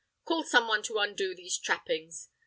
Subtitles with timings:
[0.25, 2.29] Call some one to undo these trappings.